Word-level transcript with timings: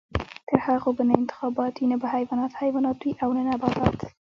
تر 0.47 0.57
هغو 0.65 0.89
به 0.97 1.03
نه 1.09 1.13
انتخابات 1.21 1.73
وي، 1.77 1.85
نه 1.91 1.97
به 2.01 2.07
حیوانات 2.15 2.51
حیوانات 2.61 2.97
وي 3.01 3.11
او 3.23 3.29
نه 3.37 3.43
نباتات. 3.49 3.99